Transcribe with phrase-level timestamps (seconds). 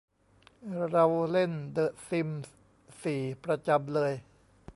[0.91, 2.55] เราเล่นเดอะซิมส์
[3.03, 4.13] สี่ประจำเลย